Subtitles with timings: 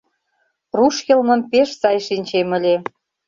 [0.77, 2.75] Руш йылмым пеш сай шинчем ыле.